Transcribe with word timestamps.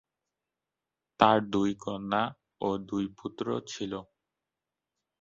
তার 1.19 1.37
দুই 1.53 1.71
কন্যা 1.83 2.23
ও 2.61 2.69
দুই 2.89 3.05
পুত্র 3.17 3.45
ছিল। 3.71 3.93